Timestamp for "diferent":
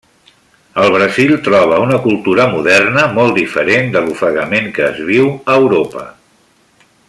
3.41-3.93